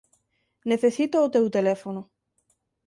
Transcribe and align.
Necesito 0.71 1.15
o 1.21 1.31
teu 1.35 1.45
teléfono. 1.57 2.01